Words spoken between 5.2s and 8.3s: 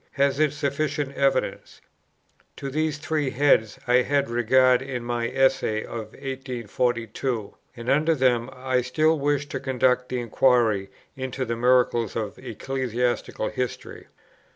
Essay of 1842; and under